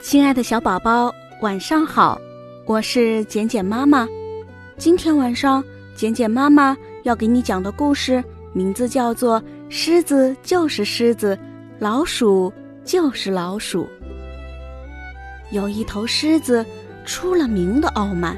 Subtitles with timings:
[0.00, 2.20] 亲爱的小宝宝，晚上好，
[2.66, 4.06] 我是简简妈妈。
[4.76, 5.64] 今天晚上，
[5.96, 11.36] 简简妈妈要给你讲的故事名字叫做《狮子就是狮子，
[11.80, 12.52] 老鼠
[12.84, 13.84] 就是老鼠》。
[15.52, 16.66] 有一头狮子
[17.06, 18.36] 出了名的傲慢。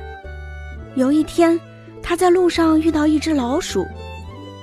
[0.94, 1.58] 有一天，
[2.02, 3.86] 他在路上遇到一只老鼠，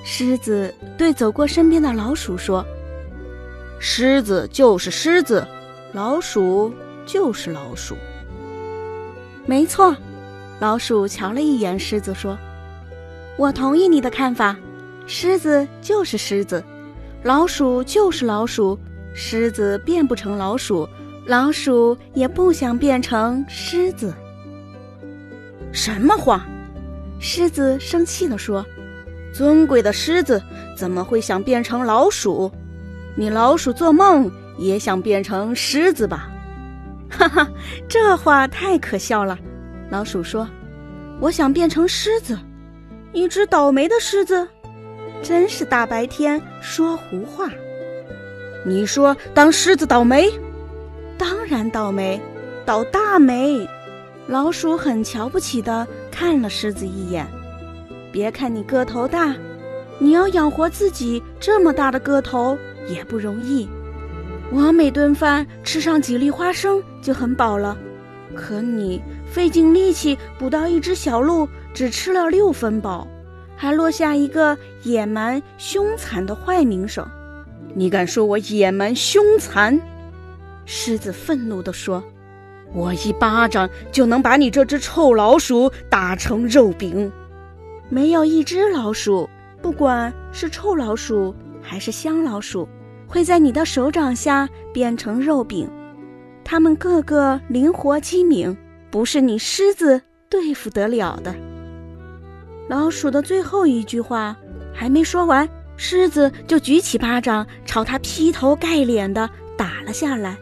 [0.04, 2.64] 狮子对走过身边的老鼠说
[3.80, 5.48] ：“狮子就是狮子，
[5.94, 6.72] 老鼠。”
[7.04, 7.98] 就是老鼠，
[9.48, 9.94] 没错。
[10.60, 12.38] 老鼠瞧了一眼狮子，说
[13.38, 14.56] ：“我同意你的看法，
[15.08, 16.64] 狮子就是狮子，
[17.24, 18.78] 老鼠就是老鼠。
[19.16, 20.88] 狮子变不成老鼠，
[21.32, 24.14] 老鼠也不想变成狮子。”
[25.72, 26.46] 什么话？
[27.22, 28.66] 狮子生气地说
[29.34, 30.44] ：“尊贵的狮子
[30.76, 32.52] 怎么会想变成老鼠？
[33.16, 36.30] 你老鼠做梦也想变成狮子吧？”
[37.10, 37.50] 哈哈，
[37.88, 39.40] 这话太可笑了。
[39.90, 40.46] 老鼠说
[41.22, 42.38] ：“我想变成狮子，
[43.14, 44.46] 一只倒霉的狮子，
[45.24, 47.50] 真是大白天说胡话。”
[48.68, 50.30] 你说当狮子倒霉？
[51.22, 52.20] 当然倒霉，
[52.66, 53.70] 倒大霉。
[54.26, 57.28] 老鼠很瞧不起的看了狮子一眼。
[58.12, 59.36] 别看你个头大，
[60.00, 63.70] 你要养活自己这么大的个头也不容易。
[64.52, 67.78] 我每顿饭吃上几粒花生就很饱了，
[68.34, 69.00] 可你
[69.32, 73.08] 费尽力气捕到一只小鹿，只吃了六分饱，
[73.56, 77.08] 还落下一个野蛮凶残的坏名声。
[77.76, 79.80] 你敢说我野蛮凶残？
[80.66, 82.04] 狮子愤怒地说
[82.74, 87.12] ：“我一巴掌就能把你这只臭老鼠打成肉饼。
[87.90, 89.30] 没有一只老鼠，
[89.62, 92.68] 不管是臭老鼠还是香老鼠。”
[93.12, 95.70] 会在你的手掌下变成肉饼，
[96.46, 98.58] 它们个个灵活机敏，
[98.90, 101.36] 不是你狮子对付得了的。
[102.70, 104.34] 老鼠的最后一句话
[104.74, 105.46] 还没说完，
[105.76, 110.38] 狮子就举起巴掌朝他劈头盖脸的打了下来。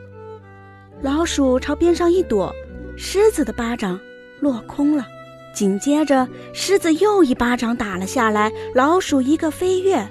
[1.02, 2.54] 老鼠朝边上一躲，
[2.98, 3.98] 狮子的巴掌
[4.42, 5.08] 落空了。
[5.54, 10.06] 紧接着，狮子又一巴掌打了下来，老鼠一个飞跃，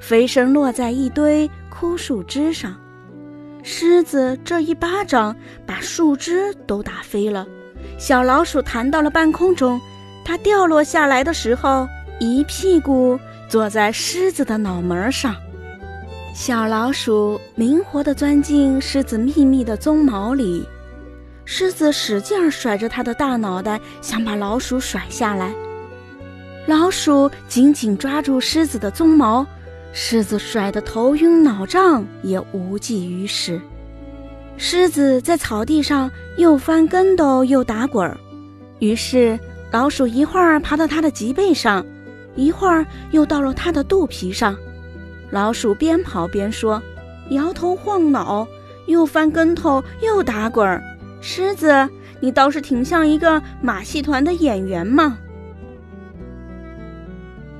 [0.00, 1.48] 飞身落在一堆。
[1.70, 2.76] 枯树枝上，
[3.62, 5.34] 狮子这一巴掌
[5.66, 7.46] 把树枝都打飞了。
[7.98, 9.80] 小老鼠弹到了半空中，
[10.24, 11.88] 它掉落下来的时候，
[12.20, 15.34] 一屁股坐在狮子的脑门上。
[16.34, 20.66] 小老鼠灵活地钻进狮子密密的鬃毛里，
[21.44, 25.52] 狮子使劲甩着它的大脑袋，想把老鼠甩下来。
[26.66, 29.46] 老鼠紧紧抓住狮子的鬃毛。
[29.92, 33.60] 狮子甩得头晕脑胀，也无济于事。
[34.56, 38.16] 狮子在草地上又翻跟斗又打滚儿，
[38.78, 39.38] 于是
[39.70, 41.84] 老鼠一会儿爬到它的脊背上，
[42.36, 44.56] 一会儿又到了它的肚皮上。
[45.32, 46.80] 老鼠边跑边说，
[47.30, 48.46] 摇头晃脑，
[48.86, 50.80] 又翻跟头又打滚儿。
[51.22, 51.88] 狮子，
[52.20, 55.18] 你倒是挺像一个马戏团的演员嘛！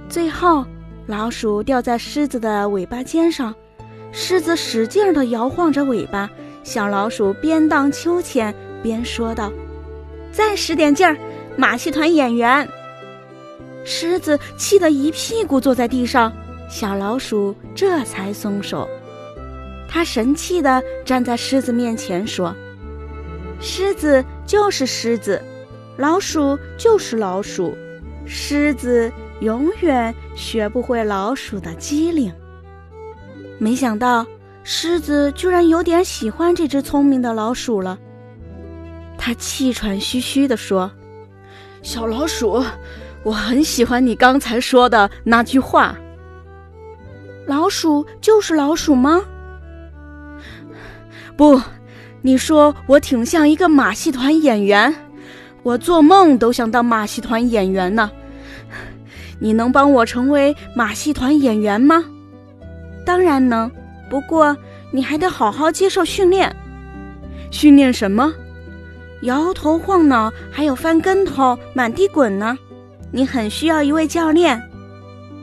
[0.08, 0.64] 最后。
[1.08, 3.52] 老鼠掉在狮子的尾巴尖上，
[4.12, 6.30] 狮子使劲地摇晃着尾巴。
[6.62, 8.54] 小老鼠边荡秋千
[8.84, 9.52] 边说道
[10.30, 11.16] ：“再使点劲儿，
[11.56, 12.66] 马戏团演员。”
[13.84, 16.32] 狮子气得一屁股坐在地上，
[16.72, 18.88] 小老鼠这才松手。
[19.86, 22.54] 他神气地站在狮子面前说
[23.60, 25.42] ：“狮子就是狮子，
[25.98, 27.76] 老鼠就是老鼠，
[28.24, 29.12] 狮子。”
[29.42, 32.32] 永远学不会老鼠的机灵。
[33.58, 34.24] 没想到
[34.62, 37.98] 狮子居然有点喜欢这只聪明的老鼠了。
[39.18, 40.92] 他气喘吁吁地说
[41.82, 42.62] ：“小老鼠，
[43.24, 45.98] 我很喜欢你刚才说的那句话。
[47.46, 49.20] 老鼠就是老鼠吗？
[51.36, 51.60] 不，
[52.20, 54.94] 你说我挺像一个马戏团演员，
[55.62, 58.10] 我做梦都想当马戏团演员呢。”
[59.40, 62.04] 你能帮我成为马戏团演员吗？
[63.04, 63.68] 当然能，
[64.08, 64.56] 不过
[64.92, 66.54] 你还得好好接受训练。
[67.50, 68.32] 训练什么？
[69.22, 72.56] 摇头晃脑，还有翻跟头、满地滚呢。
[73.10, 74.62] 你很需要一位教练。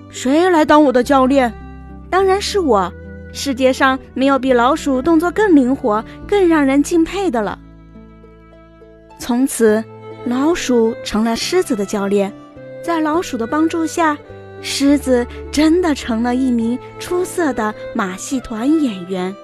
[0.10, 1.54] 谁来当我的教练？
[2.10, 2.92] 当然是我。
[3.32, 7.60] 世界上没有比老鼠动作更灵活、更让人敬佩的了。
[9.20, 9.84] 从此，
[10.26, 12.34] 老鼠成了狮子的教练。
[12.84, 14.18] 在老鼠的帮助下，
[14.62, 19.36] 狮子真的成了一名出色的马戏团演员。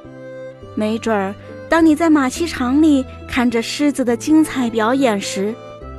[0.73, 1.35] 没准儿，
[1.69, 5.53] 当你在马戏场里看着狮子的精彩表演时，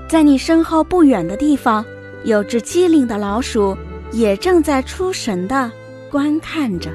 [0.09, 1.85] 在你身后不远的地方，
[2.25, 3.77] 有只机灵的老鼠
[4.11, 5.71] 也正在出神的
[6.11, 6.91] 观看着。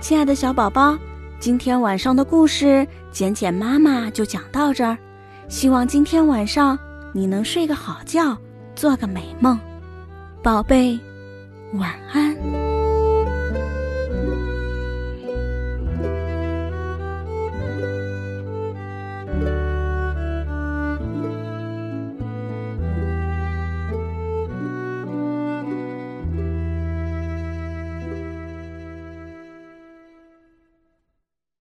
[0.00, 0.98] 亲爱的小宝宝，
[1.38, 4.96] 今天晚上的故事，简简妈妈就讲到这儿。
[5.48, 6.78] 希望今天晚上
[7.12, 8.36] 你能睡个好觉，
[8.74, 9.58] 做个美梦，
[10.42, 10.98] 宝贝，
[11.74, 12.73] 晚安。